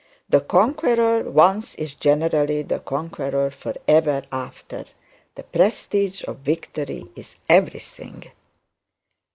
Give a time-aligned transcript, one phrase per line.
[0.29, 4.85] The conqueror once is generally the conqueror for ever after.
[5.35, 8.25] The prestige of victory is everything.